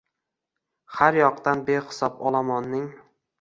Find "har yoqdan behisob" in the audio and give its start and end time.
0.99-2.25